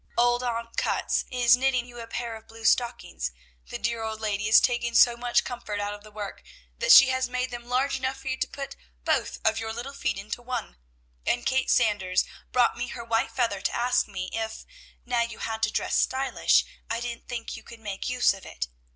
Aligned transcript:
Old 0.17 0.41
Aunt 0.41 0.77
Cutts 0.77 1.25
is 1.29 1.55
knitting 1.55 1.85
you 1.85 1.99
a 1.99 2.07
pair 2.07 2.35
of 2.35 2.47
blue 2.47 2.65
stockings; 2.65 3.29
the 3.67 3.77
dear 3.77 4.01
old 4.01 4.19
lady 4.19 4.47
is 4.47 4.59
taking 4.59 4.95
so 4.95 5.15
much 5.15 5.43
comfort 5.43 5.79
out 5.79 5.93
of 5.93 6.03
the 6.03 6.09
work, 6.09 6.41
that 6.79 6.91
she 6.91 7.09
has 7.09 7.29
made 7.29 7.51
them 7.51 7.69
large 7.69 7.97
enough 7.99 8.17
for 8.19 8.27
you 8.29 8.37
to 8.39 8.47
put 8.47 8.75
both 9.05 9.39
of 9.45 9.59
your 9.59 9.71
little 9.71 9.93
feet 9.93 10.17
into 10.17 10.41
one; 10.41 10.75
and 11.23 11.45
Kate 11.45 11.69
Sanders 11.69 12.25
brought 12.51 12.75
me 12.75 12.87
her 12.87 13.03
white 13.05 13.29
feather 13.29 13.61
to 13.61 13.75
ask 13.75 14.07
me 14.07 14.31
if, 14.33 14.65
now 15.05 15.21
you 15.21 15.37
had 15.37 15.61
to 15.61 15.71
dress 15.71 15.95
stylish, 15.97 16.65
I 16.89 16.99
didn't 16.99 17.27
think 17.27 17.55
you 17.55 17.61
could 17.61 17.79
make 17.79 18.09
use 18.09 18.33
of 18.33 18.43
it. 18.43 18.69